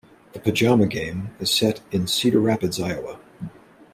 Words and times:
"The 0.33 0.39
Pajama 0.39 0.87
Game" 0.87 1.29
is 1.39 1.51
set 1.53 1.81
in 1.91 2.07
Cedar 2.07 2.39
Rapids, 2.39 2.79
Iowa. 2.81 3.19